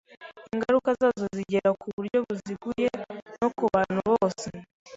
ingaruka 0.53 0.89
zazo 1.01 1.25
zigera 1.35 1.69
ku 1.81 1.87
buryo 1.95 2.17
buziguye 2.27 2.89
no 3.39 3.47
ku 3.57 3.63
bantu 3.73 3.99
bose. 4.09 4.47